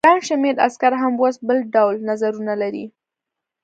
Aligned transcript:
ګڼ 0.09 0.19
شمېر 0.27 0.55
عسکر 0.65 0.93
هم 1.01 1.13
اوس 1.21 1.35
بل 1.47 1.57
ډول 1.73 1.95
نظرونه 2.09 2.53
لري. 2.61 2.85